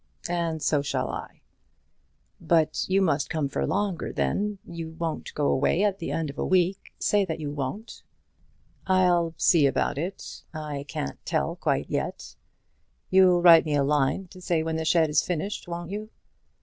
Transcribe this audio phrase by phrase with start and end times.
[0.29, 1.41] "And so shall I."
[2.39, 6.39] "But you must come for longer then; you won't go away at the end of
[6.39, 6.91] a week?
[6.97, 8.01] Say that you won't."
[8.87, 10.41] "I'll see about it.
[10.55, 12.35] I can't tell quite yet.
[13.11, 16.09] You'll write me a line to say when the shed is finished, won't you?"